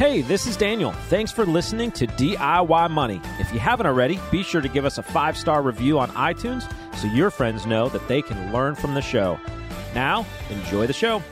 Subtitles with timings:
[0.00, 0.92] Hey, this is Daniel.
[1.10, 3.20] Thanks for listening to DIY Money.
[3.38, 6.62] If you haven't already, be sure to give us a five star review on iTunes
[6.96, 9.38] so your friends know that they can learn from the show.
[9.94, 11.22] Now, enjoy the show.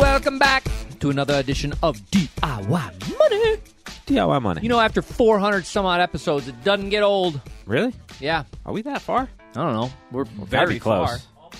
[0.00, 0.64] Welcome back
[1.00, 3.56] to another edition of DIY Money.
[4.06, 4.62] DIY Money.
[4.62, 7.38] You know, after 400 some odd episodes, it doesn't get old.
[7.66, 7.92] really?
[8.18, 9.28] Yeah, Are we that far?
[9.50, 9.90] I don't know.
[10.10, 11.06] We're very close.
[11.06, 11.50] far.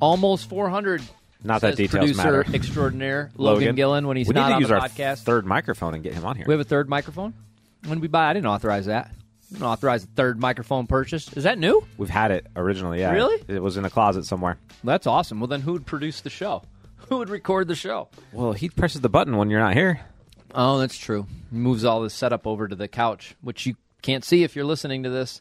[0.00, 1.02] Almost 400.
[1.42, 2.44] Not that details producer matter.
[2.54, 5.22] extraordinaire Logan, Gillen when he's we not need to on use the our podcast.
[5.24, 6.44] third microphone and get him on here.
[6.46, 7.34] we have a third microphone.
[7.86, 8.28] When we buy?
[8.28, 9.06] I didn't authorize that.
[9.10, 11.32] I didn't authorize the third microphone purchase.
[11.32, 11.84] Is that new?
[11.96, 13.12] We've had it originally, yeah.
[13.12, 13.42] Really?
[13.48, 14.58] It was in a closet somewhere.
[14.84, 15.40] That's awesome.
[15.40, 16.62] Well, then who would produce the show?
[17.08, 18.08] Who would record the show?
[18.32, 20.00] Well, he presses the button when you're not here.
[20.54, 21.26] Oh, that's true.
[21.50, 24.64] He moves all this setup over to the couch, which you can't see if you're
[24.64, 25.40] listening to this.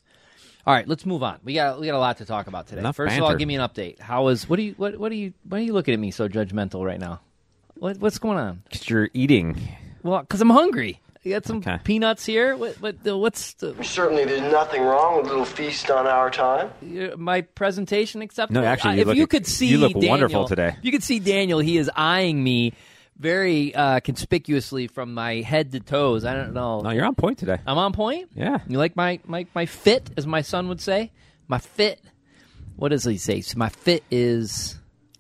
[0.70, 1.40] All right, let's move on.
[1.44, 2.82] We got we got a lot to talk about today.
[2.82, 4.00] Enough First of all, give me an update.
[4.00, 6.12] How is what do you what what are you why are you looking at me
[6.12, 7.22] so judgmental right now?
[7.80, 8.62] What what's going on?
[8.66, 9.58] Because you're eating.
[10.04, 11.02] Well, because I'm hungry.
[11.24, 11.80] You got some Okay.
[11.84, 12.56] peanuts here.
[12.56, 16.70] What what what's the, Certainly, there's nothing wrong with a little feast on our time.
[17.18, 18.62] my presentation acceptable?
[18.62, 20.76] No, actually, you if look- you could see, you look Daniel- wonderful today.
[20.78, 21.58] if You could see Daniel.
[21.60, 22.74] He is eyeing me
[23.20, 26.24] very uh, conspicuously from my head to toes.
[26.26, 26.80] I don't know.
[26.80, 27.58] No, you're on point today.
[27.66, 28.30] I'm on point.
[28.34, 28.60] Yeah.
[28.68, 31.12] You like my, my, my fit, as my son would say?
[31.48, 32.02] My fit.
[32.78, 33.42] What does he say?
[33.42, 34.78] So my fit is,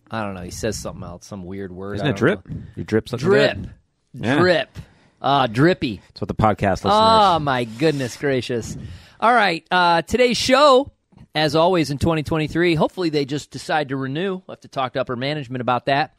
[0.09, 0.42] I don't know.
[0.44, 1.95] He says something else, some weird word.
[1.95, 2.47] Isn't it drip?
[2.47, 2.61] know.
[2.77, 3.55] Your drip's looking Drip.
[3.58, 3.70] good.
[4.14, 4.39] Yeah.
[4.39, 4.77] Drip.
[5.22, 6.02] Ah, drippy.
[6.08, 6.94] That's what the podcast listeners.
[6.94, 8.77] Oh, my goodness gracious.
[9.20, 9.67] All right.
[9.70, 10.89] Uh, today's show,
[11.36, 14.36] as always in 2023, hopefully they just decide to renew.
[14.36, 16.16] We'll have to talk to upper management about that.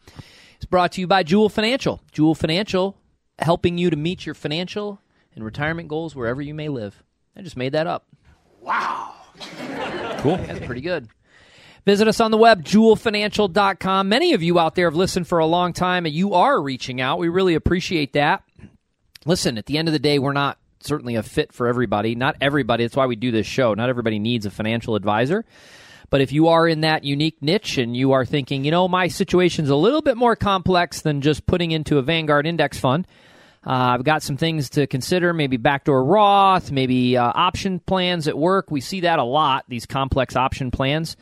[0.60, 2.02] It's brought to you by Joule Financial.
[2.12, 2.94] Joule Financial,
[3.38, 5.00] helping you to meet your financial
[5.34, 7.02] and retirement goals wherever you may live.
[7.34, 8.06] I just made that up.
[8.60, 9.14] Wow.
[10.18, 10.36] Cool.
[10.36, 11.08] That's pretty good.
[11.86, 14.10] Visit us on the web, joulefinancial.com.
[14.10, 17.00] Many of you out there have listened for a long time and you are reaching
[17.00, 17.18] out.
[17.18, 18.42] We really appreciate that.
[19.24, 22.14] Listen, at the end of the day, we're not certainly a fit for everybody.
[22.14, 22.84] Not everybody.
[22.84, 23.72] That's why we do this show.
[23.72, 25.46] Not everybody needs a financial advisor.
[26.10, 29.06] But if you are in that unique niche and you are thinking, you know, my
[29.08, 33.06] situation's a little bit more complex than just putting into a Vanguard index fund,
[33.64, 38.36] uh, I've got some things to consider, maybe backdoor Roth, maybe uh, option plans at
[38.36, 38.70] work.
[38.70, 41.16] We see that a lot, these complex option plans.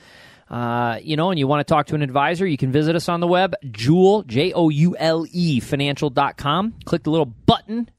[0.48, 3.08] Uh, you know, and you want to talk to an advisor, you can visit us
[3.08, 6.74] on the web, Joule, J O U L E, financial.com.
[6.86, 7.90] Click the little button,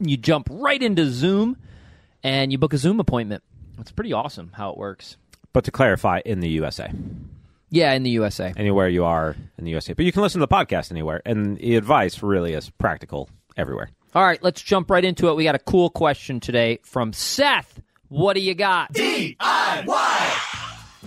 [0.00, 1.58] you jump right into Zoom,
[2.22, 3.42] and you book a Zoom appointment.
[3.78, 5.18] It's pretty awesome how it works.
[5.52, 6.90] But to clarify, in the USA,
[7.70, 8.52] Yeah, in the USA.
[8.56, 11.56] anywhere you are in the USA, but you can listen to the podcast anywhere, and
[11.58, 13.90] the advice really is practical everywhere.
[14.14, 15.34] All right, let's jump right into it.
[15.36, 17.80] We got a cool question today from Seth.
[18.08, 18.92] What do you got?
[18.94, 19.36] DIY!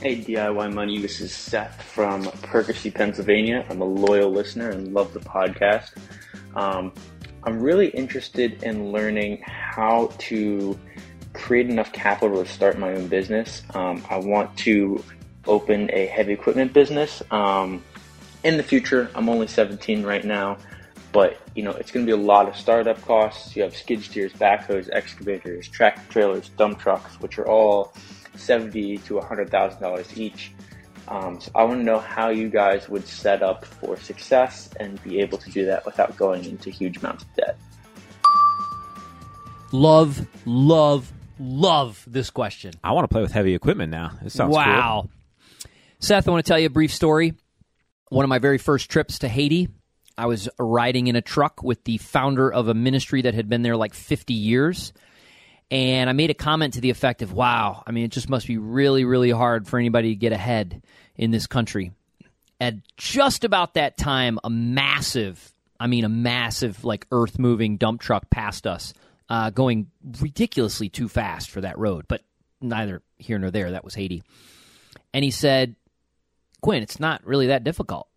[0.02, 3.66] Hey DIY Money, this is Seth from Percy, Pennsylvania.
[3.70, 5.92] I'm a loyal listener and love the podcast.
[6.56, 6.94] Um,
[7.44, 10.80] I'm really interested in learning how to
[11.42, 13.64] create enough capital to start my own business.
[13.74, 15.04] Um, I want to
[15.48, 17.84] open a heavy equipment business um,
[18.44, 19.10] in the future.
[19.16, 20.58] I'm only 17 right now,
[21.12, 23.56] but you know it's going to be a lot of startup costs.
[23.56, 27.94] You have skid steers, backhoes, excavators, tractor trailers, dump trucks, which are all
[28.36, 30.54] seventy to hundred thousand dollars each.
[31.08, 35.02] Um, so I want to know how you guys would set up for success and
[35.04, 37.58] be able to do that without going into huge amounts of debt.
[39.74, 42.74] Love, love, love this question.
[42.84, 44.12] I want to play with heavy equipment now.
[44.22, 44.64] This sounds cool.
[44.64, 45.10] wow.
[46.00, 47.34] Seth, I want to tell you a brief story.
[48.10, 49.70] One of my very first trips to Haiti,
[50.18, 53.62] I was riding in a truck with the founder of a ministry that had been
[53.62, 54.94] there like 50 years.
[55.70, 58.46] And I made a comment to the effect of, wow, I mean, it just must
[58.46, 60.84] be really, really hard for anybody to get ahead
[61.16, 61.92] in this country.
[62.60, 68.02] At just about that time, a massive, I mean, a massive, like earth moving dump
[68.02, 68.94] truck passed us,
[69.32, 69.88] uh, going
[70.20, 72.04] ridiculously too fast for that road.
[72.10, 72.22] But
[72.60, 73.72] neither here nor there.
[73.72, 74.24] That was Haiti.
[75.14, 75.78] And he said,
[76.62, 78.10] Quinn, it's not really that difficult.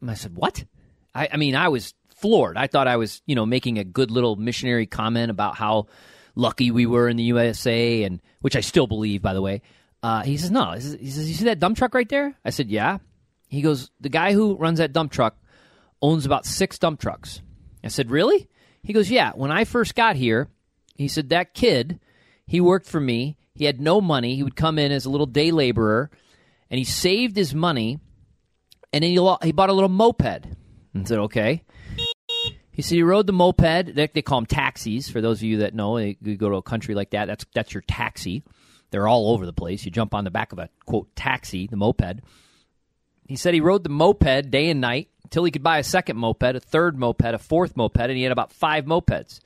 [0.00, 0.64] And I said, What?
[1.12, 2.56] I, I mean, I was floored.
[2.56, 5.88] I thought I was, you know, making a good little missionary comment about how
[6.36, 9.62] lucky we were in the USA, and which I still believe, by the way.
[10.00, 10.72] Uh, he says, No.
[10.72, 12.36] He says, he says, You see that dump truck right there?
[12.44, 12.98] I said, Yeah.
[13.48, 15.36] He goes, The guy who runs that dump truck
[16.00, 17.42] owns about six dump trucks.
[17.82, 18.48] I said, Really?
[18.86, 19.32] He goes, Yeah.
[19.34, 20.48] When I first got here,
[20.94, 21.98] he said, That kid,
[22.46, 23.36] he worked for me.
[23.52, 24.36] He had no money.
[24.36, 26.08] He would come in as a little day laborer,
[26.70, 27.98] and he saved his money,
[28.92, 30.46] and then he, lo- he bought a little moped.
[30.94, 31.64] And said, Okay.
[32.70, 33.94] He said he rode the moped.
[33.94, 35.10] They, they call them taxis.
[35.10, 37.74] For those of you that know, you go to a country like that, that's that's
[37.74, 38.44] your taxi.
[38.90, 39.84] They're all over the place.
[39.84, 42.20] You jump on the back of a quote taxi, the moped.
[43.26, 46.16] He said he rode the moped day and night until he could buy a second
[46.16, 49.40] moped, a third moped, a fourth moped, and he had about five mopeds.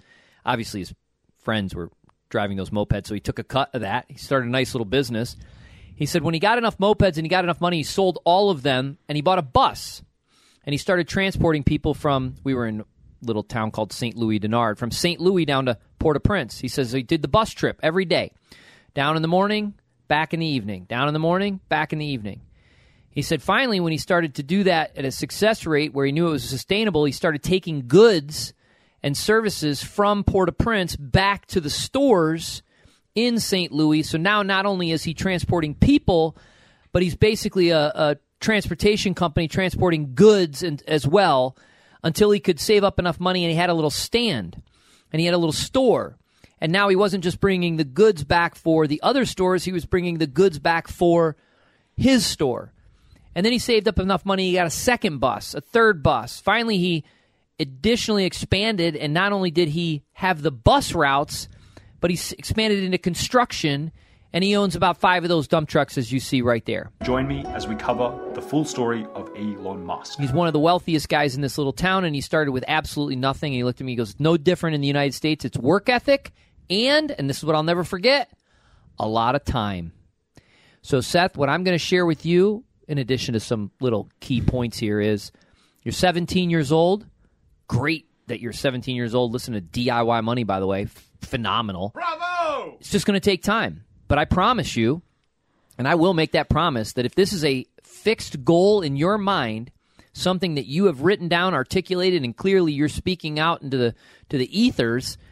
[0.45, 0.95] Obviously, his
[1.39, 1.91] friends were
[2.29, 4.05] driving those mopeds, so he took a cut of that.
[4.09, 5.37] He started a nice little business.
[5.97, 8.51] He said when he got enough mopeds and he got enough money, he sold all
[8.51, 10.03] of them and he bought a bus.
[10.65, 12.85] And he started transporting people from, we were in a
[13.23, 14.17] little town called St.
[14.17, 15.19] Louis du Nord, from St.
[15.19, 16.59] Louis down to Port au Prince.
[16.59, 18.33] He says he did the bus trip every day.
[18.95, 19.75] Down in the morning,
[20.09, 20.85] back in the evening.
[20.85, 22.43] Down in the morning, back in the evening.
[23.11, 26.13] He said finally, when he started to do that at a success rate where he
[26.13, 28.55] knew it was sustainable, he started taking goods
[29.03, 32.63] and services from Port au Prince back to the stores
[33.15, 33.73] in St.
[33.73, 34.03] Louis.
[34.03, 36.37] So now not only is he transporting people,
[36.93, 41.57] but he's basically a, a transportation company transporting goods and, as well
[42.03, 44.63] until he could save up enough money and he had a little stand
[45.13, 46.17] and he had a little store.
[46.61, 49.87] And now he wasn't just bringing the goods back for the other stores, he was
[49.87, 51.37] bringing the goods back for
[51.97, 52.73] his store.
[53.41, 56.39] And then he saved up enough money, he got a second bus, a third bus.
[56.41, 57.05] Finally, he
[57.59, 61.49] additionally expanded, and not only did he have the bus routes,
[62.01, 63.93] but he expanded into construction,
[64.35, 66.93] and he owns about five of those dump trucks, as you see right there.
[67.03, 70.19] Join me as we cover the full story of Elon Musk.
[70.19, 73.17] He's one of the wealthiest guys in this little town, and he started with absolutely
[73.17, 73.55] nothing.
[73.55, 75.47] And he looked at me, he goes, No different in the United States.
[75.47, 76.33] It's work ethic,
[76.69, 78.31] and, and this is what I'll never forget,
[78.99, 79.93] a lot of time.
[80.83, 84.41] So, Seth, what I'm going to share with you in addition to some little key
[84.41, 85.31] points here, is
[85.85, 87.07] you're 17 years old.
[87.69, 89.33] Great that you're 17 years old.
[89.33, 90.83] Listen to DIY Money, by the way.
[90.83, 91.93] F- phenomenal.
[91.95, 92.77] Bravo!
[92.81, 93.85] It's just going to take time.
[94.09, 95.03] But I promise you,
[95.79, 99.19] and I will make that promise, that if this is a fixed goal in your
[99.19, 99.71] mind,
[100.13, 103.95] something that you have written down, articulated, and clearly you're speaking out into the
[104.29, 105.17] to the ethers–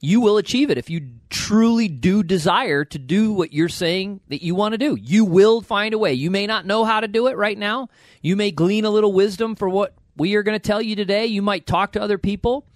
[0.00, 4.42] you will achieve it if you truly do desire to do what you're saying that
[4.42, 4.96] you want to do.
[5.00, 6.14] You will find a way.
[6.14, 7.88] You may not know how to do it right now.
[8.22, 11.26] You may glean a little wisdom for what we are going to tell you today.
[11.26, 12.66] You might talk to other people,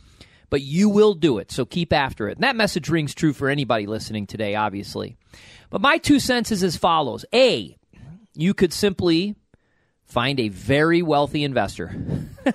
[0.50, 1.52] but you will do it.
[1.52, 2.38] So keep after it.
[2.38, 5.16] And that message rings true for anybody listening today, obviously.
[5.70, 7.76] But my two cents is as follows A,
[8.34, 9.36] you could simply
[10.04, 11.94] find a very wealthy investor.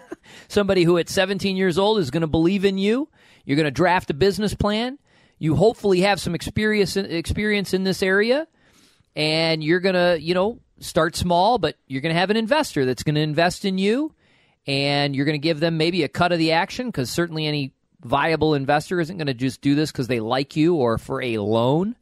[0.50, 3.10] Somebody who at 17 years old is going to believe in you
[3.48, 5.00] you're going to draft a business plan.
[5.40, 8.46] You hopefully have some experience experience in this area,
[9.16, 12.86] and you're going to you know start small, but you're going to have an investor
[12.86, 14.14] that's going to invest in you,
[14.68, 17.72] and you're going to give them maybe a cut of the action because certainly any
[18.04, 21.38] viable investor isn't going to just do this because they like you or for a
[21.38, 21.96] loan.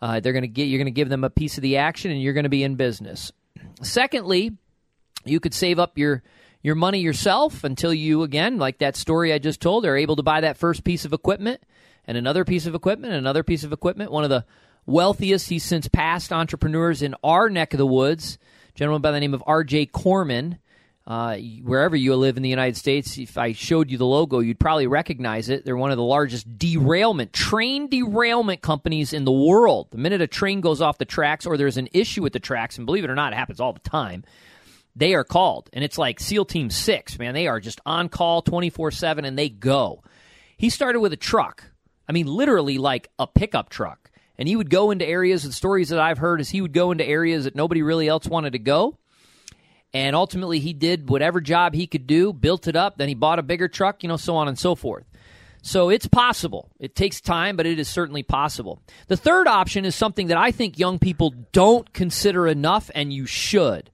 [0.00, 2.12] Uh, they're going to get you're going to give them a piece of the action,
[2.12, 3.32] and you're going to be in business.
[3.82, 4.52] Secondly,
[5.24, 6.22] you could save up your
[6.62, 10.22] your money yourself until you, again, like that story I just told, are able to
[10.22, 11.62] buy that first piece of equipment
[12.06, 14.10] and another piece of equipment and another piece of equipment.
[14.10, 14.44] One of the
[14.86, 18.38] wealthiest, he's since passed entrepreneurs in our neck of the woods,
[18.74, 19.86] gentleman by the name of R.J.
[19.86, 20.58] Corman.
[21.06, 24.58] Uh, wherever you live in the United States, if I showed you the logo, you'd
[24.58, 25.64] probably recognize it.
[25.64, 29.86] They're one of the largest derailment, train derailment companies in the world.
[29.92, 32.76] The minute a train goes off the tracks or there's an issue with the tracks,
[32.76, 34.24] and believe it or not, it happens all the time,
[34.96, 35.68] they are called.
[35.72, 37.34] And it's like SEAL Team 6, man.
[37.34, 40.02] They are just on call 24 7 and they go.
[40.56, 41.64] He started with a truck.
[42.08, 44.10] I mean, literally like a pickup truck.
[44.38, 46.90] And he would go into areas, the stories that I've heard is he would go
[46.90, 48.98] into areas that nobody really else wanted to go.
[49.94, 53.38] And ultimately, he did whatever job he could do, built it up, then he bought
[53.38, 55.04] a bigger truck, you know, so on and so forth.
[55.62, 56.70] So it's possible.
[56.78, 58.82] It takes time, but it is certainly possible.
[59.08, 63.24] The third option is something that I think young people don't consider enough, and you
[63.24, 63.90] should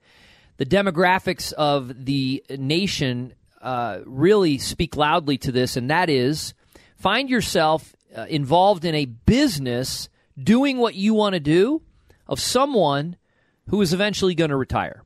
[0.56, 6.54] the demographics of the nation uh, really speak loudly to this, and that is
[6.96, 10.08] find yourself uh, involved in a business
[10.40, 11.82] doing what you want to do
[12.26, 13.16] of someone
[13.68, 15.02] who is eventually going to retire.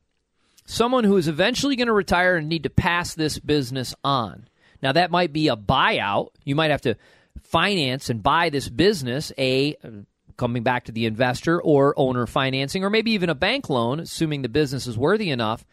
[0.65, 4.49] Someone who is eventually going to retire and need to pass this business on.
[4.83, 6.31] Now, that might be a buyout.
[6.45, 6.97] You might have to
[7.43, 9.77] finance and buy this business, a
[10.37, 14.43] coming back to the investor or owner financing, or maybe even a bank loan, assuming
[14.43, 15.65] the business is worthy enough.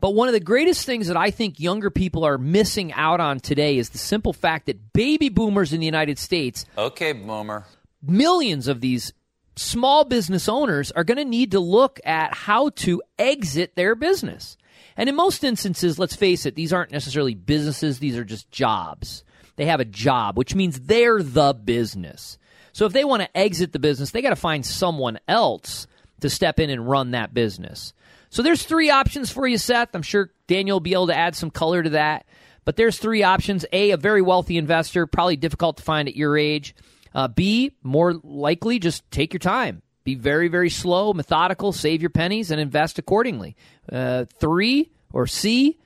[0.00, 3.38] But one of the greatest things that I think younger people are missing out on
[3.38, 6.64] today is the simple fact that baby boomers in the United States.
[6.76, 7.66] Okay, boomer.
[8.02, 9.12] Millions of these
[9.56, 14.56] small business owners are going to need to look at how to exit their business.
[14.96, 19.22] And in most instances, let's face it, these aren't necessarily businesses, these are just jobs.
[19.56, 22.38] They have a job, which means they're the business.
[22.72, 25.86] So if they want to exit the business, they got to find someone else
[26.20, 27.92] to step in and run that business.
[28.30, 29.94] So there's three options for you, Seth.
[29.94, 32.26] I'm sure Daniel will be able to add some color to that.
[32.64, 33.64] But there's three options.
[33.72, 36.74] A, a very wealthy investor, probably difficult to find at your age.
[37.14, 39.82] Uh, B, more likely, just take your time.
[40.04, 43.56] Be very, very slow, methodical, save your pennies, and invest accordingly.
[43.90, 45.78] Uh, three, or C,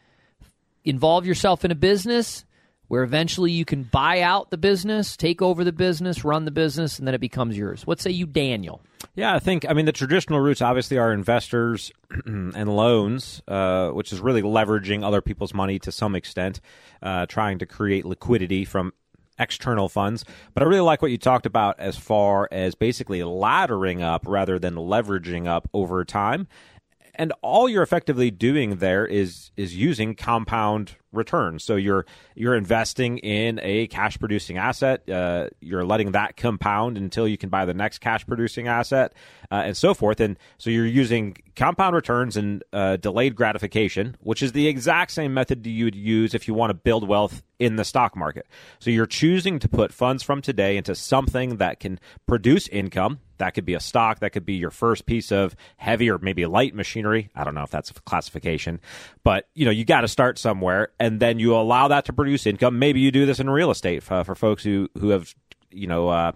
[0.85, 2.45] involve yourself in a business
[2.95, 6.97] where eventually you can buy out the business, take over the business, run the business,
[6.97, 7.85] and then it becomes yours.
[7.85, 8.81] What say you, Daniel?
[9.17, 11.91] Yeah, I think, I mean, the traditional routes obviously are investors
[12.25, 16.61] and loans, uh, which is really leveraging other people's money to some extent,
[17.03, 18.93] uh, trying to create liquidity from
[19.41, 20.25] external funds.
[20.55, 24.61] But I really like what you talked about as far as basically laddering up rather
[24.61, 26.47] than leveraging up over time.
[27.17, 31.59] And all you're effectively doing there is is using compound return.
[31.59, 35.09] So you're you're investing in a cash producing asset.
[35.09, 39.13] Uh, you're letting that compound until you can buy the next cash producing asset,
[39.51, 40.21] uh, and so forth.
[40.21, 45.35] And so you're using compound returns and uh, delayed gratification, which is the exact same
[45.35, 48.47] method you would use if you want to build wealth in the stock market.
[48.81, 53.21] So you're choosing to put funds from today into something that can produce income.
[53.39, 54.21] That could be a stock.
[54.21, 57.31] That could be your first piece of heavy or maybe light machinery.
[57.35, 58.81] I don't know if that's a classification,
[59.23, 62.47] but you know you got to start somewhere and then you allow that to produce
[62.47, 62.79] income.
[62.79, 65.35] Maybe you do this in real estate for, uh, for folks who who have
[65.71, 66.09] you know.
[66.09, 66.33] Uh,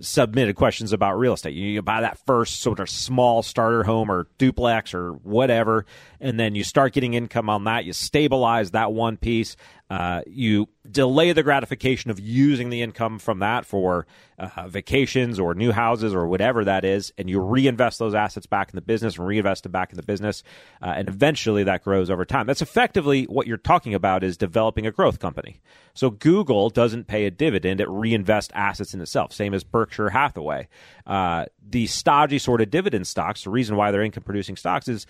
[0.00, 1.54] submitted questions about real estate.
[1.54, 5.86] You, buy that first sort of small starter home or duplex or whatever,
[6.20, 7.84] and then you start getting income on that.
[7.84, 9.56] You stabilize that one piece.
[9.90, 14.06] Uh, you delay the gratification of using the income from that for
[14.38, 18.68] uh, vacations or new houses or whatever that is, and you reinvest those assets back
[18.68, 20.42] in the business and reinvest them back in the business,
[20.82, 22.46] uh, and eventually that grows over time.
[22.46, 25.60] That's effectively what you're talking about is developing a growth company.
[25.94, 29.32] So Google doesn't pay a dividend; it reinvests assets in itself.
[29.32, 30.68] Same as Berkshire Hathaway.
[31.06, 35.06] Uh, the stodgy sort of dividend stocks, the reason why they're income producing stocks is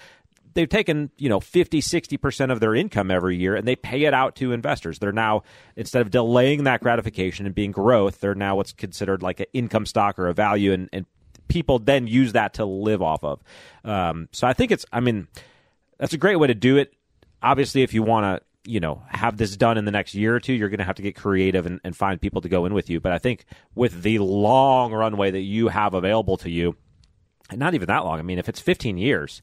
[0.54, 4.14] they've taken you know 50 60% of their income every year and they pay it
[4.14, 4.98] out to investors.
[4.98, 5.42] They're now
[5.76, 9.86] instead of delaying that gratification and being growth they're now what's considered like an income
[9.86, 11.06] stock or a value and, and
[11.48, 13.42] people then use that to live off of.
[13.84, 15.28] Um, so i think it's i mean
[15.98, 16.94] that's a great way to do it.
[17.42, 20.40] Obviously if you want to you know have this done in the next year or
[20.40, 22.74] two you're going to have to get creative and, and find people to go in
[22.74, 23.00] with you.
[23.00, 26.76] But i think with the long runway that you have available to you
[27.50, 29.42] and not even that long i mean if it's 15 years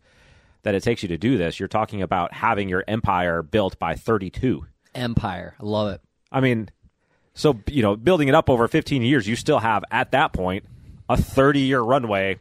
[0.65, 3.93] that it takes you to do this, you're talking about having your empire built by
[3.93, 4.65] 32.
[4.95, 5.55] Empire.
[5.59, 6.01] I love it.
[6.31, 6.69] I mean,
[7.35, 10.65] so, you know, building it up over 15 years, you still have at that point
[11.07, 12.39] a 30 year runway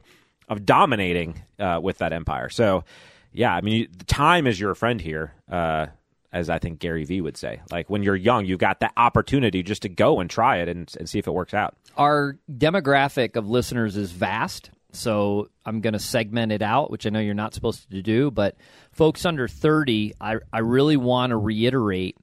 [0.49, 2.49] of dominating uh, with that empire.
[2.49, 2.85] So,
[3.31, 5.87] yeah, I mean, time is your friend here, uh,
[6.33, 7.61] as I think Gary Vee would say.
[7.71, 10.91] Like when you're young, you've got that opportunity just to go and try it and,
[10.99, 11.77] and see if it works out.
[11.99, 14.71] Our demographic of listeners is vast.
[14.97, 18.31] So I'm going to segment it out, which I know you're not supposed to do.
[18.31, 18.57] But
[18.93, 22.17] folks under 30, I, I really want to reiterate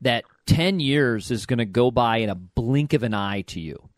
[0.00, 3.60] that 10 years is going to go by in a blink of an eye to
[3.60, 3.88] you.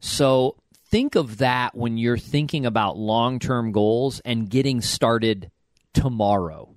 [0.00, 5.50] So think of that when you're thinking about long term goals and getting started
[5.92, 6.70] tomorrow.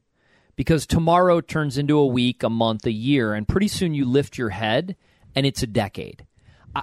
[0.55, 4.39] Because tomorrow turns into a week, a month, a year, and pretty soon you lift
[4.39, 4.95] your head
[5.35, 6.25] and it's a decade.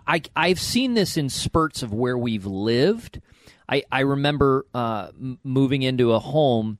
[0.06, 3.20] I, I've seen this in spurts of where we've lived
[3.68, 5.08] I, I remember uh,
[5.42, 6.78] moving into a home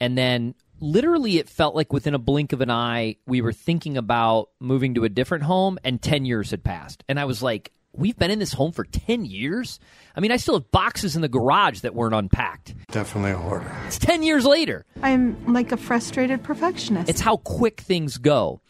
[0.00, 3.96] and then literally it felt like within a blink of an eye we were thinking
[3.96, 7.04] about moving to a different home and 10 years had passed.
[7.08, 9.80] And i was like we've been in this home for 10 years?
[10.14, 12.74] I mean i still have boxes in the garage that weren't unpacked.
[12.90, 13.76] Definitely a hoarder.
[13.86, 14.86] It's 10 years later.
[15.02, 17.10] I'm like a frustrated perfectionist.
[17.10, 18.60] It's how quick things go.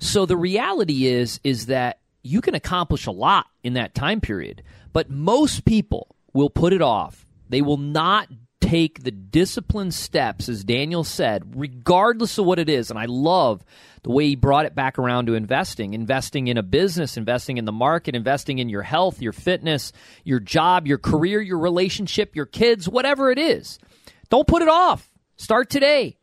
[0.00, 4.62] So the reality is is that you can accomplish a lot in that time period
[4.92, 7.24] but most people will put it off.
[7.48, 8.28] They will not
[8.60, 12.90] take the disciplined steps, as Daniel said, regardless of what it is.
[12.90, 13.62] And I love
[14.02, 17.64] the way he brought it back around to investing investing in a business, investing in
[17.64, 19.92] the market, investing in your health, your fitness,
[20.24, 23.78] your job, your career, your relationship, your kids, whatever it is.
[24.30, 25.10] Don't put it off.
[25.36, 26.16] Start today.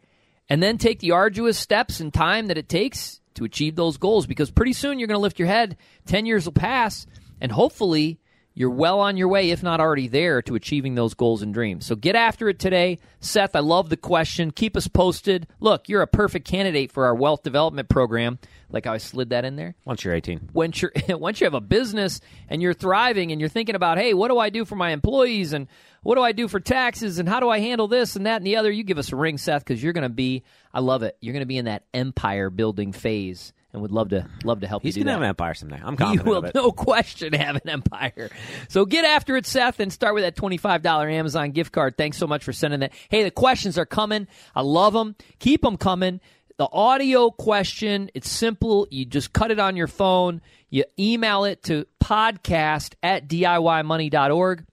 [0.50, 4.26] And then take the arduous steps and time that it takes to achieve those goals
[4.26, 5.78] because pretty soon you're going to lift your head.
[6.08, 7.06] 10 years will pass,
[7.40, 8.20] and hopefully
[8.54, 11.86] you're well on your way, if not already there, to achieving those goals and dreams.
[11.86, 13.00] So get after it today.
[13.22, 14.52] Seth, I love the question.
[14.52, 15.48] Keep us posted.
[15.60, 18.40] Look, you're a perfect candidate for our wealth development program.
[18.70, 19.76] Like how I slid that in there.
[19.86, 20.50] Once you're 18.
[20.54, 24.14] Once you're once you have a business and you're thriving and you're thinking about, hey,
[24.14, 25.68] what do I do for my employees and
[26.04, 28.46] what do I do for taxes and how do I handle this and that and
[28.46, 28.72] the other?
[28.72, 30.44] You give us a ring, Seth, because you're going to be.
[30.74, 31.18] I love it.
[31.22, 34.68] You're going to be in that empire building phase and would love to love to
[34.68, 35.02] help He's you.
[35.02, 35.80] He's gonna have an empire someday.
[35.84, 36.28] I'm confident.
[36.28, 38.30] He will, no question, have an empire.
[38.68, 41.98] So get after it, Seth, and start with that twenty five dollar Amazon gift card.
[41.98, 42.94] Thanks so much for sending that.
[43.10, 44.28] Hey, the questions are coming.
[44.56, 45.16] I love them.
[45.40, 46.20] Keep them coming.
[46.58, 48.88] The audio question, it's simple.
[48.92, 50.42] You just cut it on your phone.
[50.70, 54.66] You email it to podcast at DIYmoney.org.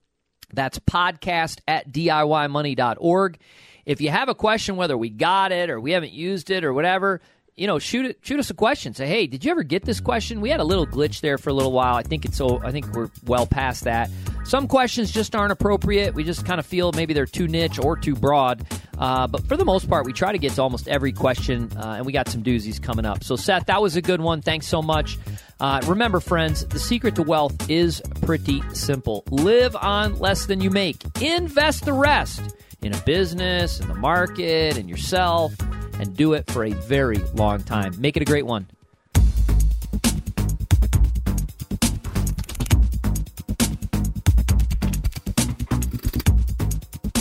[0.53, 3.39] That's podcast at DIYmoney.org.
[3.85, 6.73] If you have a question, whether we got it or we haven't used it or
[6.73, 7.21] whatever,
[7.59, 8.93] you know, shoot it, shoot us a question.
[8.93, 10.39] Say, hey, did you ever get this question?
[10.39, 11.95] We had a little glitch there for a little while.
[11.95, 12.61] I think it's so.
[12.63, 14.09] I think we're well past that.
[14.45, 16.15] Some questions just aren't appropriate.
[16.15, 18.65] We just kind of feel maybe they're too niche or too broad.
[18.97, 21.95] Uh, but for the most part, we try to get to almost every question, uh,
[21.97, 23.23] and we got some doozies coming up.
[23.23, 24.41] So, Seth, that was a good one.
[24.41, 25.19] Thanks so much.
[25.59, 30.69] Uh, remember, friends, the secret to wealth is pretty simple live on less than you
[30.69, 32.41] make, invest the rest
[32.81, 35.53] in a business, in the market, in yourself,
[35.99, 37.93] and do it for a very long time.
[37.99, 38.67] Make it a great one.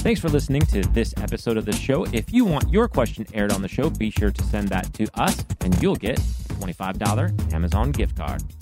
[0.09, 2.05] Thanks for listening to this episode of the show.
[2.13, 5.07] If you want your question aired on the show, be sure to send that to
[5.21, 6.23] us, and you'll get a
[6.55, 8.43] $25 Amazon gift card.